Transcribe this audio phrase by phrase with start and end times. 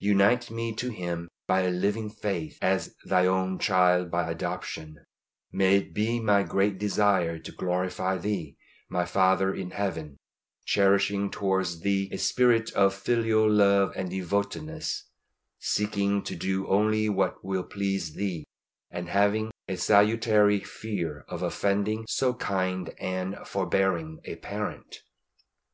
[0.00, 5.02] Unite me to Him by a living faith, as Thine own child by adoption;
[5.50, 8.58] may it be my great desire to glorify Thee,
[8.90, 10.18] my Father in Heaven;
[10.66, 15.04] cherishing towards Thee a spirit of filial love and devotedness,
[15.58, 18.44] seeking to do only what will please Thee,
[18.90, 24.98] and having a salutary fear of offending so kind and forbearing a Parent.